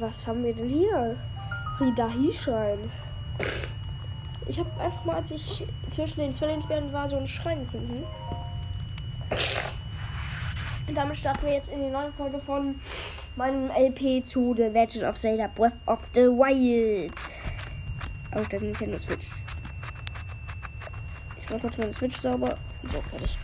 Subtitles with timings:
[0.00, 1.14] Was haben wir denn hier?
[1.78, 2.78] Ridahi-Schein.
[4.48, 8.04] Ich habe einfach mal, als ich zwischen den Zwillingsbären war, so einen Schrein gefunden.
[10.88, 12.76] Und damit starten wir jetzt in die neue Folge von
[13.36, 17.12] meinem LP zu The Legend of Zelda Breath of the Wild.
[18.32, 19.28] Auf der Nintendo Switch.
[21.42, 22.56] Ich mache kurz meine Switch sauber.
[22.90, 23.38] So, fertig.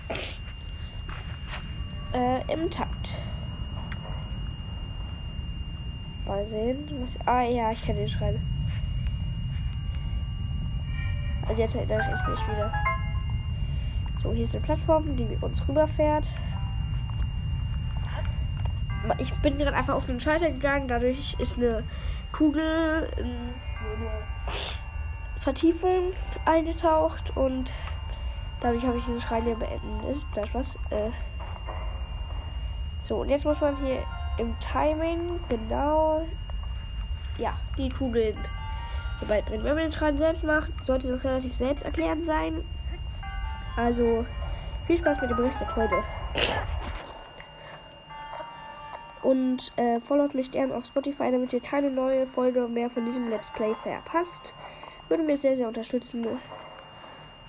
[2.15, 3.19] Äh, im Takt.
[6.37, 6.87] Mal sehen.
[7.01, 8.41] Was, ah ja, ich kann den schreiben.
[11.49, 12.71] Also jetzt erinnere ich mich wieder.
[14.23, 16.27] So, hier ist eine Plattform, die mit uns rüberfährt.
[19.17, 21.85] Ich bin gerade einfach auf den Schalter gegangen, dadurch ist eine
[22.33, 24.11] Kugel in eine
[25.41, 26.13] Vertiefung
[26.45, 27.73] eingetaucht und
[28.61, 30.23] dadurch habe ich diesen Schrein hier beendet.
[30.35, 30.77] Das was.
[30.91, 31.11] Äh
[33.09, 34.03] so, und jetzt muss man hier
[34.39, 36.27] im Timing genau
[37.39, 38.37] ja, die Kugeln
[39.21, 39.65] so weit bringen.
[39.65, 42.65] Wenn man den Schrein selbst macht, sollte das relativ selbsterklärend sein.
[43.77, 44.25] Also
[44.87, 46.03] viel Spaß mit dem Rest der Folge.
[49.23, 53.29] Und äh, followt mich gerne auf Spotify, damit ihr keine neue Folge mehr von diesem
[53.29, 54.55] Let's Play verpasst.
[55.09, 56.27] Würde mir sehr, sehr unterstützen.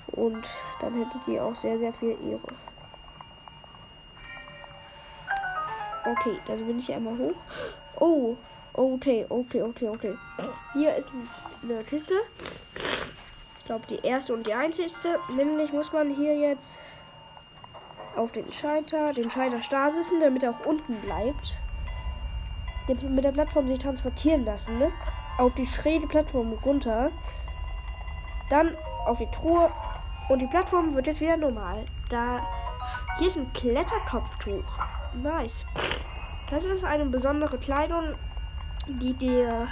[0.08, 0.50] Und
[0.82, 2.67] dann hättet ihr auch sehr, sehr viel Ehre.
[6.12, 7.36] Okay, dann bin ich einmal hoch.
[8.00, 8.36] Oh,
[8.74, 10.14] okay, okay, okay, okay.
[10.74, 11.12] Hier ist
[11.64, 12.16] eine Kiste.
[13.60, 15.20] Ich glaube, die erste und die einzigste.
[15.36, 16.82] Nämlich muss man hier jetzt
[18.16, 21.58] auf den Schalter, den Schalter starr sitzen, damit er auch unten bleibt.
[22.88, 24.92] Jetzt mit der Plattform sich transportieren lassen, ne?
[25.38, 27.12] Auf die schräge Plattform runter.
[28.50, 29.70] Dann auf die Truhe.
[30.30, 31.84] Und die Plattform wird jetzt wieder normal.
[32.10, 32.48] Da.
[33.20, 34.64] Hier ist ein Kletterkopftuch.
[35.22, 35.66] Nice.
[36.50, 38.16] Das ist eine besondere Kleidung,
[38.88, 39.68] die dir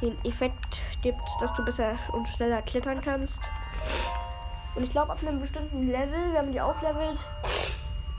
[0.00, 3.40] den Effekt gibt, dass du besser und schneller klettern kannst.
[4.74, 7.18] Und ich glaube, ab einem bestimmten Level, wenn man die auflevelt,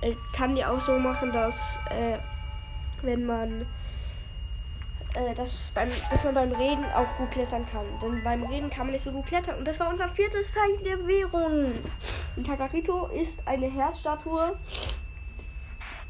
[0.01, 2.17] äh, kann die auch so machen, dass äh,
[3.01, 3.66] wenn man
[5.16, 7.85] äh, dass, beim, dass man beim Reden auch gut klettern kann.
[8.01, 9.57] Denn beim Reden kann man nicht so gut klettern.
[9.57, 11.73] Und das war unser viertes Zeichen der Währung.
[12.35, 14.55] Und Takarito ist eine Herzstatue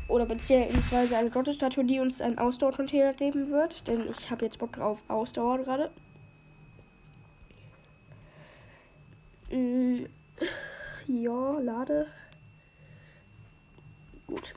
[0.07, 3.88] oder beziehungsweise eine Gottesstatue, die uns ein Ausdauercontainer geben wird.
[3.88, 5.91] Denn ich habe jetzt Bock drauf Ausdauer gerade.
[9.51, 9.95] Mm,
[11.07, 12.07] ja, lade.
[14.27, 14.53] Gut.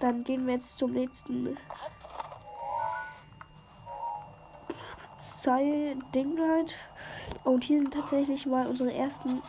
[0.00, 1.56] Dann gehen wir jetzt zum nächsten
[6.12, 6.74] Ding halt.
[7.44, 9.40] Und hier sind tatsächlich mal unsere ersten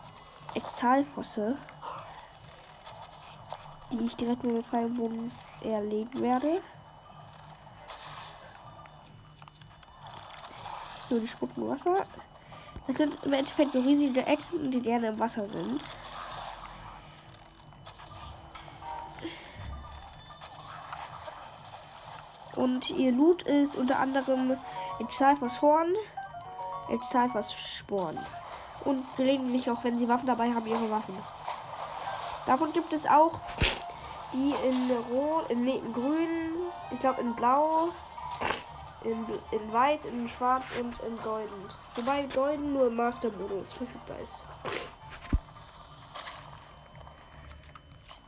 [0.54, 1.58] Exalfosse
[3.92, 5.32] die ich direkt mit dem Pfeilbogen
[5.62, 6.62] erlegen werde.
[11.10, 12.06] So, die spucken Wasser.
[12.86, 15.82] Das sind im Endeffekt so riesige Echsen, die gerne im Wasser sind.
[22.56, 24.58] Und ihr Loot ist unter anderem
[25.00, 25.96] Exalfos Horn,
[26.90, 28.18] Exalfos Sporn.
[28.84, 31.16] Und gelegentlich auch, wenn sie Waffen dabei haben, ihre Waffen.
[32.46, 33.42] Davon gibt es auch
[34.34, 37.90] die in Rot, in, nee, in Grün, ich glaube in Blau,
[39.04, 41.70] in, in Weiß, in Schwarz und in Golden.
[41.96, 44.44] Wobei Golden nur im Master-Modus verfügbar ist.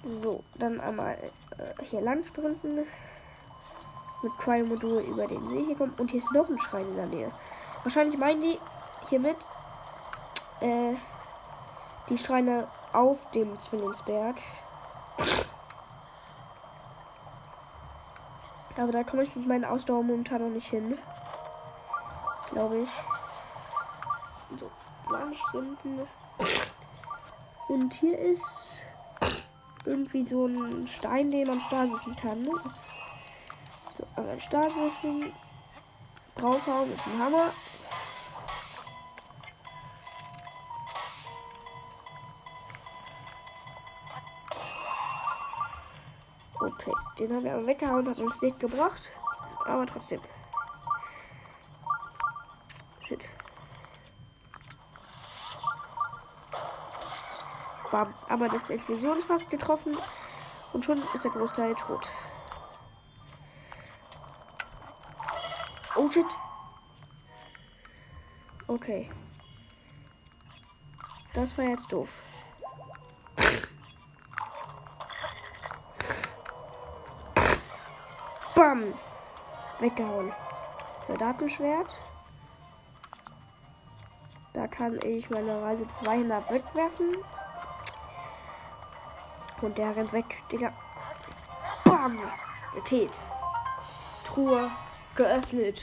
[0.04, 1.18] So, dann einmal
[1.58, 2.88] äh, hier lang sprinten.
[4.22, 5.94] Mit Cryo-Modul über den See hier kommen.
[5.98, 7.32] Und hier ist noch ein Schrein in der Nähe.
[7.84, 8.60] Wahrscheinlich meinen die
[9.10, 9.38] hiermit
[10.62, 10.96] äh,
[12.10, 14.36] die Schreine auf dem Zwillingsberg.
[18.80, 20.98] Aber da komme ich mit meinen Ausdauer momentan noch nicht hin.
[22.52, 22.90] Glaube ich.
[24.58, 24.72] So,
[25.50, 26.08] Stunden.
[27.68, 28.86] Und hier ist
[29.84, 32.42] irgendwie so ein Stein, den man stasissen kann.
[32.42, 32.52] Ne?
[33.98, 35.34] So, aber stasissen.
[36.36, 37.52] Draufhauen mit dem Hammer.
[47.20, 49.12] Den haben wir aber weggehauen, hat uns nicht gebracht.
[49.66, 50.22] Aber trotzdem.
[53.02, 53.30] Shit.
[57.92, 58.14] Bam.
[58.30, 59.98] Aber das Explosionsfass getroffen.
[60.74, 62.08] Und schon ist der Großteil tot.
[65.96, 66.26] Oh shit.
[68.68, 69.10] Okay.
[71.34, 72.22] Das war jetzt doof.
[78.70, 78.94] Bam.
[79.80, 80.32] Weggehauen.
[81.08, 82.00] Soldatenschwert.
[84.54, 87.18] Da kann ich meine Reise 200 wegwerfen.
[89.64, 90.72] Und der rennt weg, Digga.
[91.84, 92.16] Bam!
[92.76, 93.10] Paket.
[94.24, 94.70] Truhe
[95.16, 95.82] geöffnet.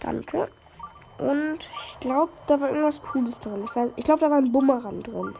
[0.00, 0.50] Danke.
[1.16, 3.64] Und ich glaube, da war irgendwas Cooles drin.
[3.64, 5.34] Ich, ich glaube, da war ein Bumerang drin.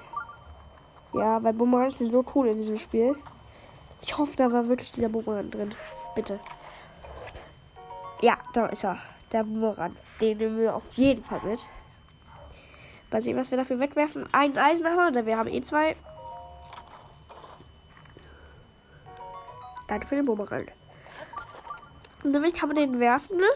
[1.12, 3.16] Ja, weil Bumerangs sind so cool in diesem Spiel.
[4.02, 5.74] Ich hoffe, da war wirklich dieser Bumerang drin.
[6.14, 6.38] Bitte.
[8.20, 8.98] Ja, da ist er.
[9.32, 9.92] Der Bumerang.
[10.20, 11.68] Den nehmen wir auf jeden Fall mit.
[13.10, 14.26] Mal sehen, was wir dafür wegwerfen.
[14.32, 15.96] Ein Eisenhammer, denn wir haben eh zwei.
[19.88, 20.66] Danke für den Bumerang.
[22.22, 23.36] Und damit kann man den werfen.
[23.36, 23.48] Ne?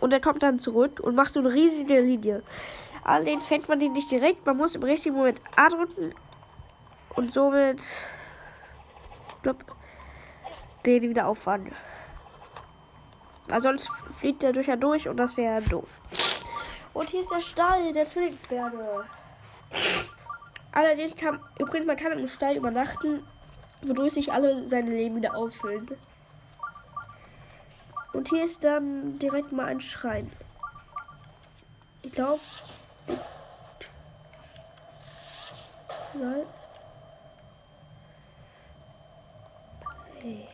[0.00, 2.42] Und er kommt dann zurück und macht so eine riesige Linie.
[3.04, 4.44] Allerdings fängt man den nicht direkt.
[4.46, 6.14] Man muss im richtigen Moment A drücken.
[7.20, 7.82] Und somit
[9.42, 9.62] blub,
[10.86, 11.70] den wieder auffahren.
[13.46, 15.90] Weil sonst fliegt der durch ja durch und das wäre doof.
[16.94, 19.04] Und hier ist der Stall der Zwillingsberge.
[20.72, 23.22] Allerdings kann, übrigens, man kann im Stall übernachten,
[23.82, 25.90] wodurch sich alle seine Leben wieder auffüllen.
[28.14, 30.32] Und hier ist dann direkt mal ein Schrein.
[32.02, 32.40] Ich glaube.
[36.14, 36.46] Nein.
[40.22, 40.46] Hey.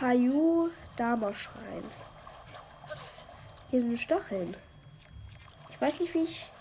[0.00, 1.82] Hayu Dama Schrein.
[3.70, 4.56] Hier sind Stacheln.
[5.70, 6.52] Ich weiß nicht, wie ich.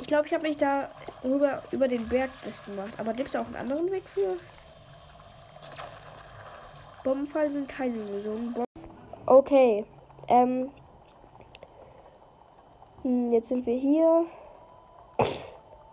[0.00, 0.90] Ich glaube, ich habe mich da
[1.24, 2.92] rüber über den Berg das gemacht.
[2.98, 4.36] Aber gibt es auch einen anderen Weg für?
[7.04, 8.52] Bombenfall sind keine Lösung.
[8.52, 8.64] Bom
[9.24, 9.86] okay.
[10.28, 10.70] Ähm.
[13.00, 14.26] Hm, jetzt sind wir hier.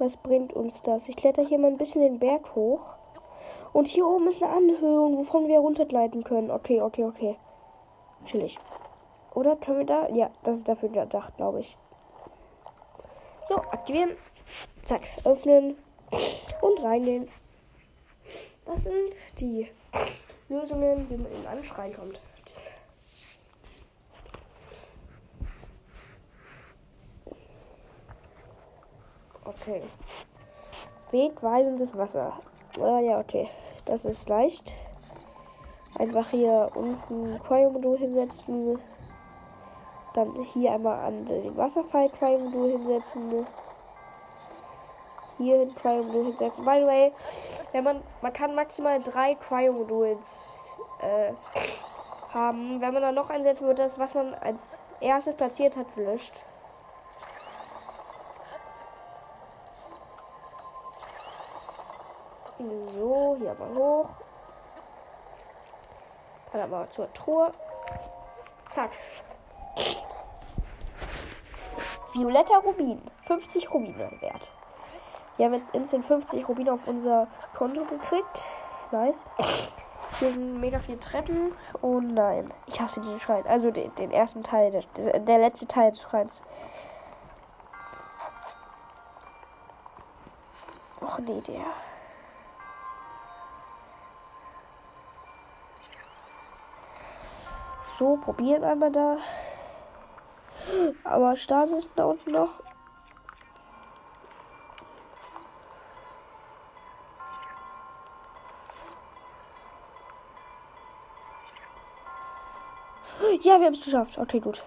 [0.04, 1.08] Was bringt uns das?
[1.08, 2.82] Ich kletter hier mal ein bisschen den Berg hoch.
[3.72, 6.52] Und hier oben ist eine Anhöhung, wovon wir runtergleiten können.
[6.52, 7.38] Okay, okay, okay.
[8.26, 8.58] Chillig.
[9.34, 10.10] Oder können wir da?
[10.10, 11.78] Ja, das ist dafür gedacht, glaube ich.
[13.48, 14.18] So, aktivieren.
[14.84, 15.78] Zack, öffnen
[16.62, 17.30] und reingehen.
[18.66, 19.70] Das sind die
[20.50, 22.20] Lösungen, wie man in einen Schrein kommt.
[29.46, 29.84] Okay.
[31.12, 32.34] Wegweisendes Wasser.
[32.82, 33.50] Ah ja, okay.
[33.86, 34.74] Das ist leicht.
[36.00, 38.80] Einfach hier unten Cryo-Modul hinsetzen.
[40.14, 43.46] Dann hier einmal an den Wasserfall Cryo-Modul hinsetzen.
[45.38, 46.66] Hier hin Cryo-Modul hinsetzen.
[46.66, 47.12] By the way,
[47.74, 50.54] wenn man, man kann maximal drei Cryo-Moduls
[51.02, 51.34] äh,
[52.34, 52.82] haben.
[52.82, 56.42] Wenn man dann noch einsetzen wird, das, was man als erstes platziert hat, gelöscht.
[63.38, 64.10] Hier mal hoch.
[66.52, 67.52] Dann aber zur Truhe.
[68.70, 68.92] Zack.
[72.14, 73.02] Violetter Rubin.
[73.26, 74.50] 50 Rubine wert.
[75.38, 78.50] Wir haben jetzt instant 50 Rubine auf unser Konto gekriegt.
[78.92, 79.26] Nice.
[80.20, 81.54] Hier sind mega viele Treppen.
[81.82, 82.54] Oh nein.
[82.68, 83.46] Ich hasse diesen Schrein.
[83.48, 86.44] Also den, den ersten Teil, der, der letzte Teil des Schreins.
[91.02, 91.66] Och nee, der.
[97.98, 99.18] So, probieren einmal da.
[101.04, 102.62] Aber Stasis da unten noch.
[113.42, 114.18] Ja, wir haben es geschafft.
[114.18, 114.64] Okay, gut.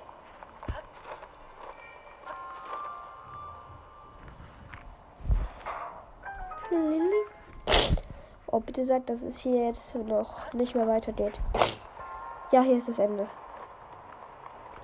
[8.47, 11.35] Oh, bitte sagt, dass es hier jetzt noch nicht mehr weitergeht.
[12.57, 13.29] Ja, hier ist das Ende.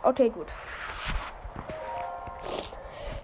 [0.02, 0.48] Okay, gut.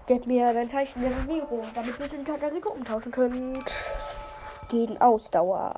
[0.07, 3.63] Gib mir dein Zeichen der Bewegung, damit wir es in Katalystik umtauschen können.
[4.71, 5.75] Gegen Ausdauer.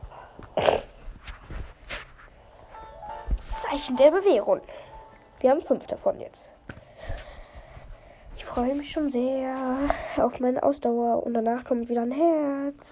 [3.57, 4.61] Zeichen der Bewährung.
[5.41, 6.49] Wir haben fünf davon jetzt.
[8.37, 9.53] Ich freue mich schon sehr
[10.15, 12.89] auf meine Ausdauer und danach kommt wieder ein Herz.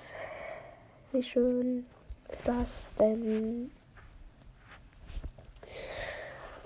[1.13, 1.86] Wie schön
[2.33, 3.71] ist das denn?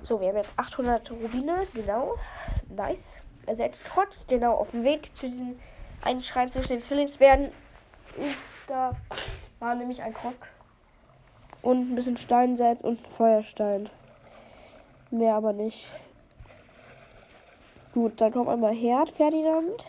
[0.04, 2.16] So, wir haben jetzt 800 Rubine, genau.
[2.70, 3.22] Nice.
[3.48, 5.58] Also, Ersetzt Kotz, genau, auf dem Weg zu diesem
[6.02, 7.52] Einschreien zwischen den Zwillingsbergen
[8.18, 8.94] ist da,
[9.60, 10.36] war nämlich ein Krog.
[11.62, 13.90] Und ein bisschen Steinsalz und Feuerstein.
[15.10, 15.90] Mehr aber nicht.
[17.94, 19.86] Gut, dann kommt einmal Herd, Ferdinand.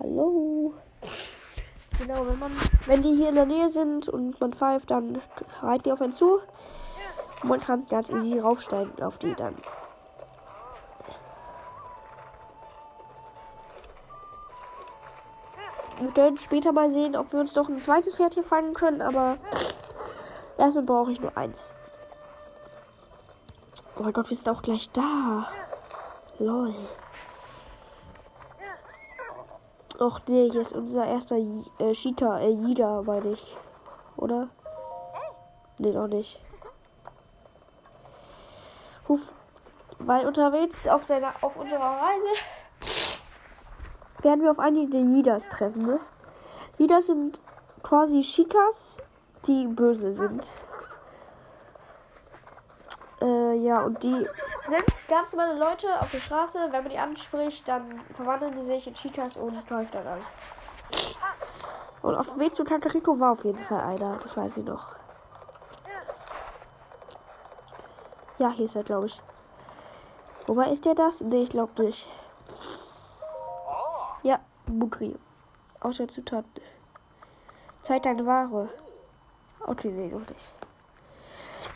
[0.00, 0.74] Hallo.
[1.98, 2.52] Genau, wenn man,
[2.86, 5.20] wenn die hier in der Nähe sind und man pfeift, dann
[5.60, 6.40] reiten die auf einen zu.
[7.42, 9.54] Und man kann ganz easy raufsteigen auf die dann.
[16.00, 19.02] Wir werden später mal sehen, ob wir uns noch ein zweites Pferd hier fangen können,
[19.02, 19.36] aber
[20.56, 21.72] erstmal brauche ich nur eins.
[23.96, 25.48] Oh mein Gott, wir sind auch gleich da.
[26.38, 26.72] Lol.
[29.98, 33.56] Och nee, hier ist unser erster äh, Cheetah, äh, Jida, meine ich.
[34.16, 34.48] Oder?
[35.78, 36.40] Nee, noch nicht.
[39.08, 39.32] Huf.
[39.98, 42.28] Weil unterwegs auf seiner auf unserer Reise
[44.22, 46.00] werden wir auf einige Jidas treffen, ne?
[46.78, 47.42] Jidas sind
[47.82, 49.02] quasi Chikas,
[49.46, 50.48] die böse sind.
[53.20, 54.28] Äh, ja, und die
[54.68, 56.58] sind ganz normale Leute auf der Straße.
[56.70, 60.20] Wenn man die anspricht, dann verwandeln die sich in Chikas und läuft dann an.
[62.02, 64.18] Und auf dem Weg zu Kakariko war auf jeden Fall einer.
[64.18, 64.94] Das weiß ich noch.
[68.38, 69.20] Ja, hier ist er, glaube ich.
[70.46, 71.20] Wobei ist der das?
[71.20, 72.08] Nee, ich glaube nicht.
[74.22, 75.18] Ja, Mutri.
[75.80, 76.62] Außer Zutaten.
[77.82, 78.68] Zeit deine Ware.
[79.66, 80.54] Okay, nee, noch nicht.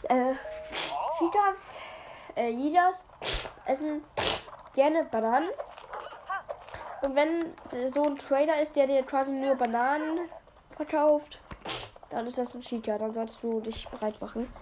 [0.04, 0.34] Äh,
[1.18, 1.80] Chikas,
[2.36, 3.06] äh, Jidas
[3.66, 4.02] essen
[4.74, 5.48] gerne Bananen.
[7.04, 10.28] Und wenn so ein Trader ist, der dir quasi nur Bananen
[10.76, 11.40] verkauft,
[12.10, 12.96] dann ist das ein Chica.
[12.98, 14.52] Dann solltest du dich bereit machen.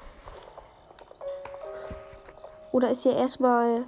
[2.72, 3.84] Oder ist ja erstmal.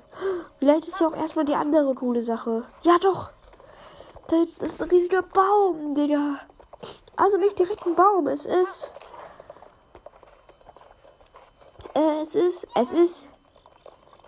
[0.59, 2.65] Vielleicht ist ja auch erstmal die andere coole Sache.
[2.83, 3.31] Ja, doch!
[4.29, 6.41] Da ist ein riesiger Baum, Digga.
[7.17, 8.91] Also nicht direkt ein Baum, es ist.
[11.95, 12.67] Äh, es ist.
[12.75, 13.29] Es ist.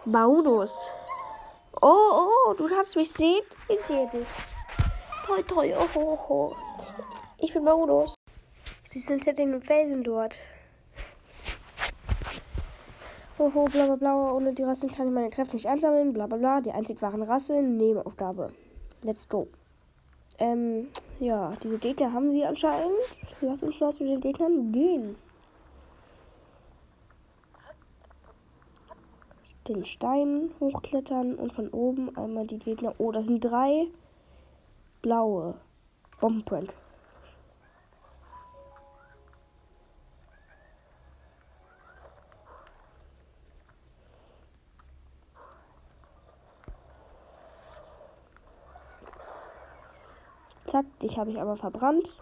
[0.06, 0.90] Maunus.
[1.80, 3.42] Oh, oh, du kannst mich sehen?
[3.70, 4.26] Ich sehe dich.
[5.26, 6.56] Toi, toi, oh, oh, oh.
[7.38, 8.14] Ich bin Maunus.
[8.90, 10.36] Sie sind hinter dem Felsen dort.
[13.38, 14.32] Hoho, bla bla bla.
[14.32, 16.12] Ohne die Rassen kann ich meine Kräfte nicht einsammeln.
[16.12, 16.60] Bla bla bla.
[16.60, 17.78] Die einzig wahren Rassen.
[17.78, 18.52] Nebenaufgabe.
[19.02, 19.48] Let's go.
[20.38, 22.92] Ähm, ja, diese Gegner haben sie anscheinend.
[23.40, 25.16] Lass uns mal zu den Gegnern gehen.
[29.66, 32.94] Den Stein hochklettern und von oben einmal die Gegner.
[32.98, 33.86] Oh, das sind drei
[35.00, 35.54] blaue
[36.20, 36.72] Bombenprint.
[50.66, 52.16] Zack, dich habe ich aber verbrannt.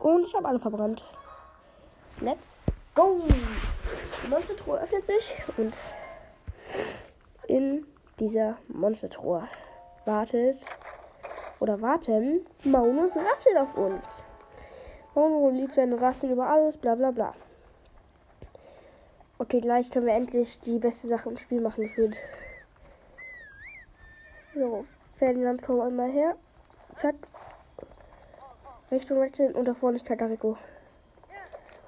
[0.00, 1.04] Und ich habe alle verbrannt.
[2.20, 2.58] Let's
[2.94, 3.20] go!
[4.24, 5.74] Die Monstertruhe öffnet sich und
[7.48, 7.86] in
[8.20, 9.48] dieser Monstertruhe
[10.04, 10.64] wartet
[11.60, 14.24] oder warten Maunus Rassel auf uns.
[15.14, 17.34] Mauno liebt seine Rassel über alles, bla bla bla.
[19.38, 22.16] Okay, gleich können wir endlich die beste Sache im Spiel machen gefühlt.
[24.54, 26.36] So, Ferdinand, komm einmal her.
[26.96, 27.16] Zack,
[28.92, 30.56] Richtung wechseln und da vorne ist Kakariko.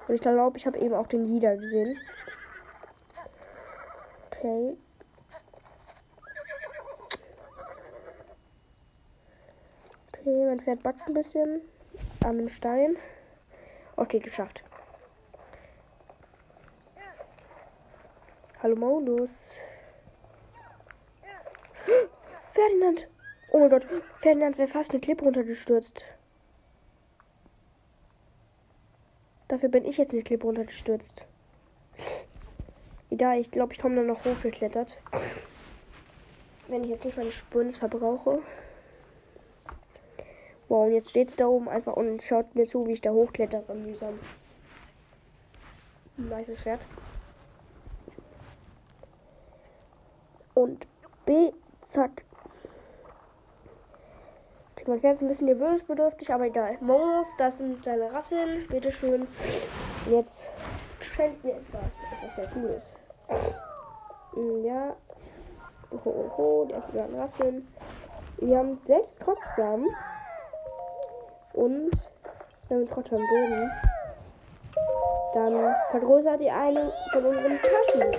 [0.07, 1.97] Und ich glaube, ich habe eben auch den Jida gesehen.
[4.27, 4.75] Okay.
[10.21, 11.61] Okay, mein Pferd backt ein bisschen
[12.23, 12.95] an dem Stein.
[13.95, 14.63] Okay, geschafft.
[18.61, 19.57] Hallo Maulus.
[22.51, 23.07] Ferdinand!
[23.51, 23.87] Oh mein Gott,
[24.17, 26.05] Ferdinand wäre fast eine Klippe runtergestürzt.
[29.47, 31.25] Dafür bin ich jetzt in die Klippe runtergestürzt.
[33.09, 34.99] Egal, ich glaube, ich komme dann noch hochgeklettert.
[36.67, 38.43] Wenn ich jetzt nicht meine Spurns verbrauche.
[40.71, 43.11] Wow, und jetzt steht es da oben einfach und schaut mir zu, wie ich da
[43.11, 44.17] hochklettere mühsam.
[46.15, 46.87] Nices Pferd.
[50.53, 50.87] Und
[51.25, 51.51] B,
[51.89, 52.23] zack.
[54.87, 56.77] Man fährt ein bisschen gewöhnungsbedürftig, aber egal.
[56.79, 58.65] Monos, das sind seine Rassen.
[58.69, 59.27] Bitteschön.
[60.09, 60.47] Jetzt
[61.01, 61.97] schenkt mir etwas.
[62.13, 62.83] Etwas sehr Cooles.
[64.35, 64.95] Hm, ja.
[65.91, 66.65] Ho, ho, ho.
[66.69, 67.67] Der ist über Rassen.
[68.37, 69.85] Wir haben selbst Kotzsamen.
[71.53, 71.91] Und
[72.69, 73.71] wenn wir Kotzsamen geben,
[75.33, 78.11] dann vergrößert ihr eine von unseren Taschen.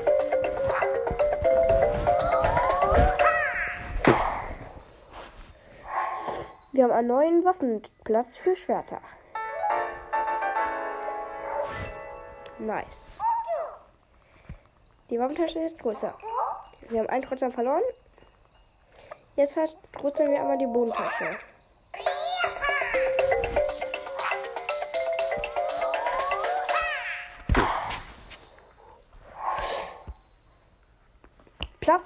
[6.72, 9.00] Wir haben einen neuen Waffenplatz für Schwerter.
[12.58, 13.00] Nice.
[15.10, 16.14] Die Waffentasche ist größer.
[16.88, 17.82] Wir haben einen trotzdem verloren.
[19.36, 21.36] Jetzt vergrößern wir einmal die Bodentasche.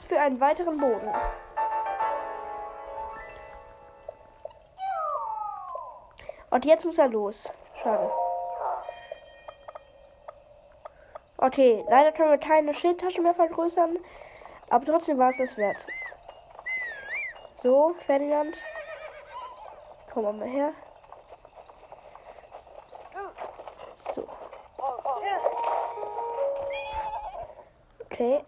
[0.07, 1.09] Für einen weiteren Boden.
[6.51, 7.45] Und jetzt muss er los.
[7.83, 8.11] Schade.
[11.37, 13.99] Okay, leider können wir keine Schildtasche mehr vergrößern.
[14.71, 15.77] Aber trotzdem war es das wert.
[17.63, 18.57] So, Ferdinand.
[20.13, 20.73] Komm mal her.
[24.15, 24.27] So.
[28.07, 28.45] Okay.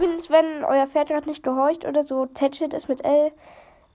[0.00, 3.32] Übrigens, wenn euer Pferd gerade nicht gehorcht oder so, tätschelt es mit L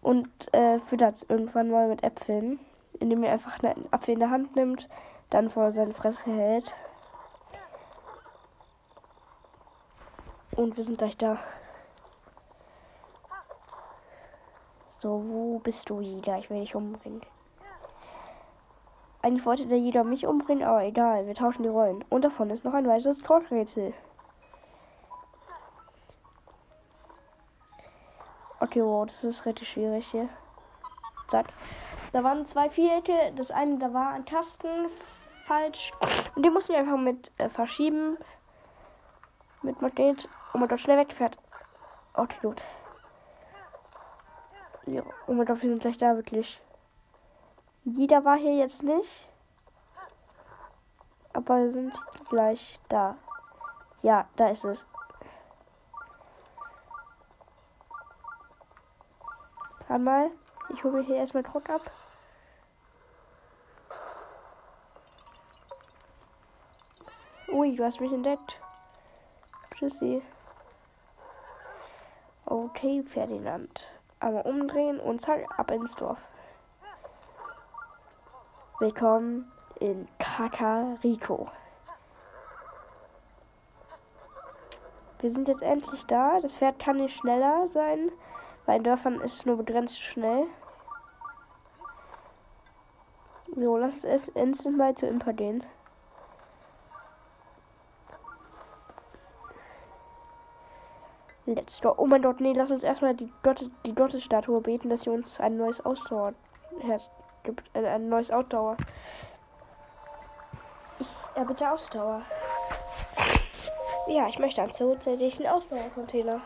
[0.03, 2.59] und äh, füttert es irgendwann mal mit Äpfeln.
[2.99, 4.87] Indem ihr einfach einen Apfel in der Hand nimmt,
[5.31, 6.75] dann vor seine Fresse hält.
[10.55, 11.39] Und wir sind gleich da.
[14.99, 16.37] So, wo bist du, Jeder?
[16.37, 17.21] Ich will dich umbringen.
[19.23, 22.05] Eigentlich wollte der Jeder mich umbringen, aber egal, wir tauschen die Rollen.
[22.09, 23.95] Und davon ist noch ein weiteres Code-Rätsel.
[28.83, 30.29] Wow, das ist richtig schwierig hier.
[31.27, 31.47] Zack.
[32.11, 33.31] Da waren zwei Vierecke.
[33.35, 34.87] Das eine, da war ein Tasten
[35.45, 35.91] falsch.
[36.35, 38.17] Und den mussten wir einfach mit äh, verschieben.
[39.61, 40.27] Mit Magnet.
[40.53, 41.37] Und man dort schnell wegfährt.
[42.13, 42.63] Okay, gut.
[44.85, 46.61] Ja, oh mein Gott, wir sind gleich da, wirklich.
[47.83, 49.29] Jeder war hier jetzt nicht.
[51.33, 53.17] Aber wir sind gleich da.
[54.01, 54.85] Ja, da ist es.
[59.87, 60.31] Einmal.
[60.73, 61.81] Ich hole mir hier erstmal Druck ab.
[67.49, 68.59] Ui, du hast mich entdeckt.
[69.75, 70.23] Tschüssi.
[72.45, 73.87] Okay, Ferdinand.
[74.19, 76.19] Einmal umdrehen und zack, ab ins Dorf.
[78.79, 81.49] Willkommen in Kakariko.
[85.19, 86.39] Wir sind jetzt endlich da.
[86.39, 88.11] Das Pferd kann nicht schneller sein.
[88.65, 90.47] Bei Dörfern ist es nur begrenzt schnell.
[93.55, 95.63] So, lass es instant mal zu Imper gehen.
[101.45, 101.93] Let's go.
[101.95, 105.39] Oh mein Gott, nee, lass uns erstmal die, Gott, die Gottesstatue beten, dass sie uns
[105.39, 106.33] ein neues Ausdauer
[107.43, 107.63] gibt.
[107.75, 108.77] Äh, ein neues Ausdauer.
[110.99, 112.23] Ich erbitte Ausdauer.
[114.07, 116.41] Ja, ich möchte einen zusätzlichen Ausdauercontainer.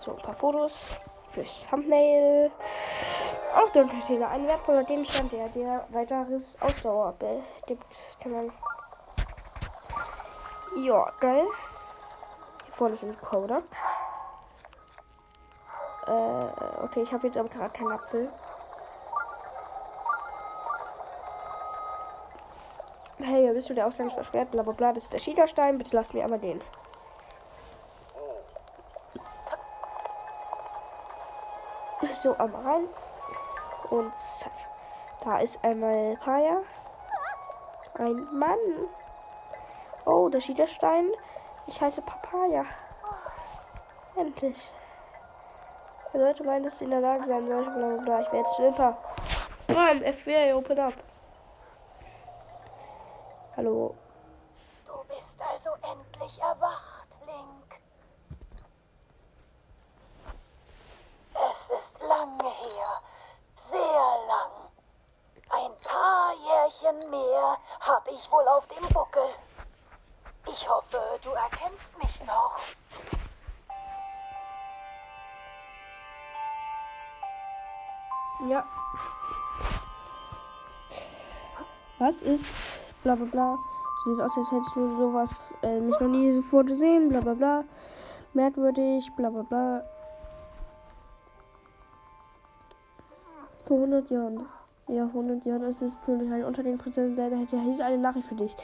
[0.00, 0.72] So, ein paar Fotos
[1.32, 2.50] fürs Thumbnail.
[3.54, 7.14] Ausdauercontainer, ein wertvoller Gegenstand, der dir weiteres Ausdauer
[7.66, 7.98] gibt.
[8.20, 8.52] Kann man
[10.76, 11.46] ja, geil.
[12.64, 13.62] Hier vorne ist ein Coder.
[16.06, 18.28] Äh, okay, ich habe jetzt aber gerade keinen Apfel.
[23.18, 24.52] Hey, bist du der Ausgang versperrt?
[24.52, 24.92] Bla bla bla.
[24.92, 25.76] Das ist der Schiederstein.
[25.76, 26.62] Bitte lass mir einmal den.
[32.30, 32.88] So, einmal rein.
[33.90, 34.12] Und.
[35.24, 36.62] Da ist einmal Paya.
[37.94, 38.58] Ein Mann.
[40.06, 41.10] Oh, der Schiederstein.
[41.66, 42.64] Ich heiße Papaya.
[44.14, 44.70] Endlich.
[46.12, 47.70] Er sollte meinen, dass sie in der Lage sein sollte.
[47.70, 48.20] Bla bla bla.
[48.20, 48.96] Ich werde jetzt Flipper.
[49.66, 50.94] Bam, FBI, open up.
[53.56, 53.96] Hallo.
[54.86, 57.80] Du bist also endlich erwacht, Link.
[61.50, 63.02] Es ist lange her.
[63.54, 64.70] Sehr lang.
[65.50, 69.28] Ein paar Jährchen mehr habe ich wohl auf dem Buckel.
[70.46, 72.58] Ich hoffe, du erkennst mich noch.
[78.48, 78.64] Ja.
[81.98, 82.46] Was ist
[83.02, 83.58] bla bla bla?
[84.04, 87.34] Du siehst aus, als hättest du sowas äh, mich noch nie so gesehen, bla bla
[87.34, 87.64] bla.
[88.32, 89.84] Merkwürdig, bla bla bla.
[93.64, 94.46] Vor 100 Jahren.
[94.88, 97.60] Ja, vor 100 Jahren ist es natürlich ein Unter den Prinzessin leider hätte.
[97.60, 98.56] Hier ist eine Nachricht für dich.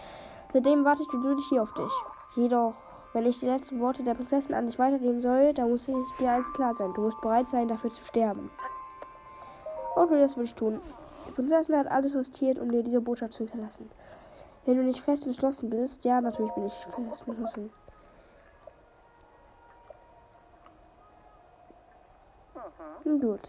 [0.52, 1.92] Seitdem warte ich geduldig hier auf dich.
[2.36, 2.74] Jedoch,
[3.14, 6.32] wenn ich die letzten Worte der Prinzessin an dich weitergeben soll, dann muss ich dir
[6.32, 6.92] alles klar sein.
[6.92, 8.50] Du musst bereit sein, dafür zu sterben.
[9.94, 10.80] Okay, das will ich tun.
[11.26, 13.90] Die Prinzessin hat alles riskiert, um dir diese Botschaft zu hinterlassen.
[14.66, 17.70] Wenn du nicht fest entschlossen bist, ja, natürlich bin ich fest entschlossen.
[23.04, 23.48] Nun gut.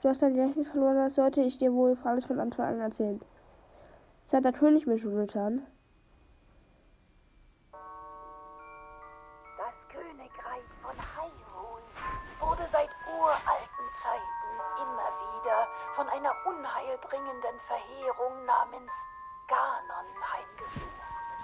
[0.00, 3.20] Du hast dein Gedächtnis verloren, das sollte ich dir wohl alles von Anfang an erzählen.
[4.26, 5.62] Es hat der König mir schon getan.
[16.88, 18.92] Unheilbringenden Verheerung namens
[19.46, 20.82] Ganon heimgesucht.
[20.82, 21.38] gesucht.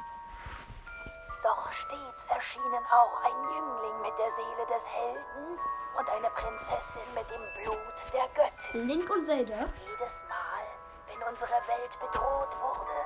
[1.43, 5.59] Doch stets erschienen auch ein Jüngling mit der Seele des Helden
[5.99, 8.89] und eine Prinzessin mit dem Blut der Göttin.
[8.89, 9.69] Link und Zelda.
[9.79, 10.65] Jedes Mal,
[11.09, 12.99] wenn unsere Welt bedroht wurde,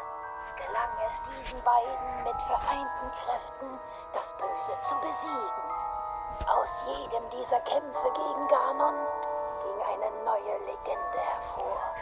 [0.56, 3.80] gelang es diesen beiden mit vereinten Kräften,
[4.12, 5.68] das Böse zu besiegen.
[6.46, 9.06] Aus jedem dieser Kämpfe gegen Ganon
[9.60, 11.94] ging eine neue Legende hervor.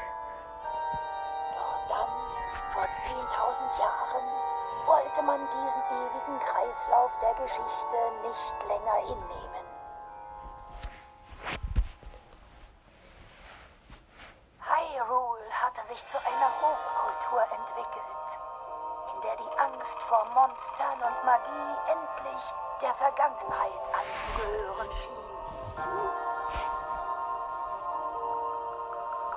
[1.89, 2.09] Dann,
[2.73, 4.25] vor 10.000 Jahren,
[4.87, 9.67] wollte man diesen ewigen Kreislauf der Geschichte nicht länger hinnehmen.
[14.61, 18.29] Hyrule hatte sich zu einer Hochkultur entwickelt,
[19.15, 25.27] in der die Angst vor Monstern und Magie endlich der Vergangenheit anzugehören schien.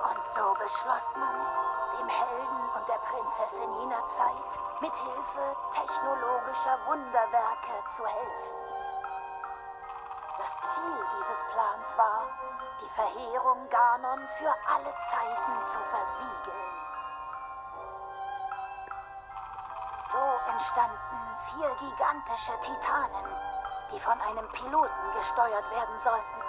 [0.02, 7.88] Und so beschloss man, dem Helden und der Prinzessin jener Zeit mit Hilfe technologischer Wunderwerke
[7.88, 8.70] zu helfen.
[10.38, 12.26] Das Ziel dieses Plans war,
[12.80, 16.80] die Verheerung Ganon für alle Zeiten zu versiegeln.
[20.10, 23.26] So entstanden vier gigantische Titanen,
[23.92, 26.39] die von einem Piloten gesteuert werden sollten.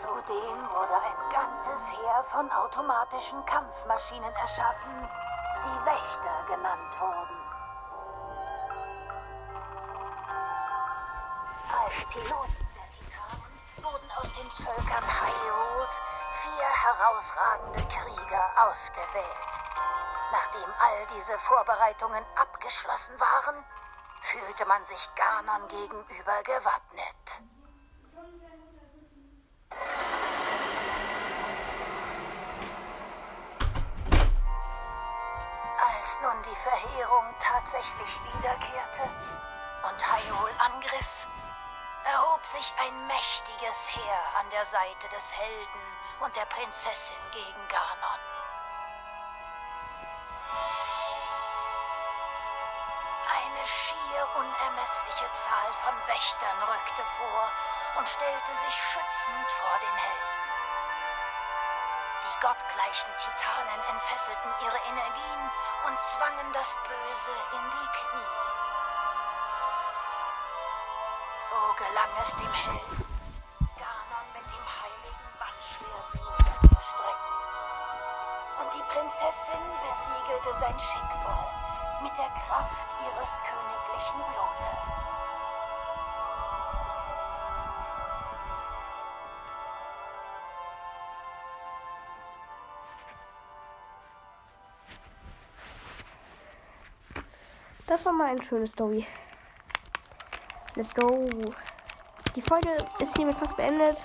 [0.00, 5.08] Zudem wurde ein ganzes Heer von automatischen Kampfmaschinen erschaffen,
[5.64, 7.38] die Wächter genannt wurden.
[11.70, 16.02] Als Piloten der Titanen wurden aus den Völkern Hyrules
[16.42, 19.60] vier herausragende Krieger ausgewählt.
[20.32, 23.64] Nachdem all diese Vorbereitungen abgeschlossen waren,
[24.22, 27.53] fühlte man sich Ganon gegenüber gewappnet.
[36.94, 39.02] Verheerung tatsächlich wiederkehrte
[39.82, 41.26] und Hyrule angriff,
[42.04, 45.82] erhob sich ein mächtiges Heer an der Seite des Helden
[46.20, 48.20] und der Prinzessin gegen Ganon.
[53.26, 57.50] Eine schier unermessliche Zahl von Wächtern rückte vor
[57.98, 60.53] und stellte sich schützend vor den Helden.
[62.44, 65.50] Gottgleichen Titanen entfesselten ihre Energien
[65.88, 68.34] und zwangen das Böse in die Knie.
[71.48, 73.08] So gelang es dem Helden,
[73.80, 77.34] Ganon mit dem heiligen Bandschwert niederzustrecken.
[78.60, 81.48] Und die Prinzessin besiegelte sein Schicksal
[82.02, 85.23] mit der Kraft ihres königlichen Blutes.
[98.04, 99.06] Das war mal eine schöne Story.
[100.76, 101.26] Let's go.
[102.36, 102.68] Die Folge
[103.00, 103.96] ist hiermit fast beendet.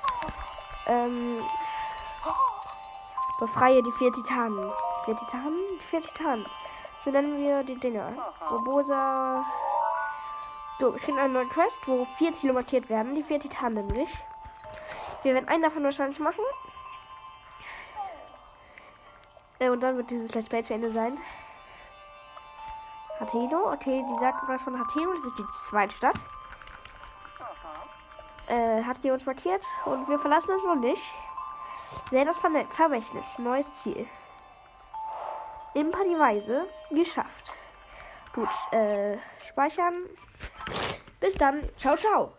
[0.87, 1.41] Ähm,
[3.41, 4.71] befreie die vier Titanen.
[5.03, 5.59] Vier Titanen?
[5.89, 6.45] Vier Titanen.
[7.03, 8.13] So nennen wir die Dinger.
[8.49, 9.43] Robosa.
[10.79, 13.15] So, wir kriegen einen neuen Quest, wo vier Ziele markiert werden.
[13.15, 14.09] Die vier Titanen nämlich.
[15.23, 16.45] Wir werden einen davon wahrscheinlich machen.
[19.59, 21.19] Äh, und dann wird dieses Let's Play zu Ende sein.
[23.29, 23.71] Hateno.
[23.71, 25.13] Okay, die sagt was von Hateno.
[25.13, 26.15] Das ist die zweite Stadt.
[28.47, 29.63] Äh, hat die uns markiert.
[29.85, 31.01] Und wir verlassen es noch nicht.
[32.09, 33.37] Sehr das Ver Vermächtnis.
[33.37, 34.07] Neues Ziel.
[35.75, 36.67] Imper die Weise.
[36.89, 37.53] Geschafft.
[38.33, 39.17] Gut, äh,
[39.49, 39.95] speichern.
[41.19, 41.69] Bis dann.
[41.77, 42.38] Ciao, ciao.